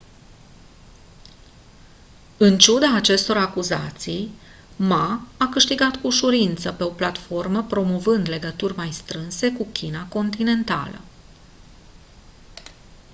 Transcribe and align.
în 2.37 2.57
ciuda 2.59 2.95
acestor 2.95 3.37
acuzații 3.37 4.31
ma 4.75 5.27
a 5.37 5.47
câștigat 5.51 5.95
cu 5.95 6.07
ușurință 6.07 6.71
pe 6.71 6.83
o 6.83 6.89
platformă 6.89 7.63
promovând 7.63 8.29
legături 8.29 8.75
mai 8.75 8.91
strânse 8.91 9.51
cu 9.51 9.67
china 9.71 10.05
continentală 10.07 10.99